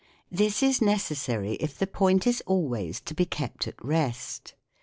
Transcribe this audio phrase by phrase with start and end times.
[0.31, 4.55] This is necessary if the point is always to be kept at rest.